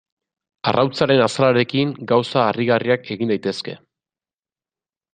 [0.71, 3.81] Arrautzaren azalarekin gauza harrigarriak egin daitezke.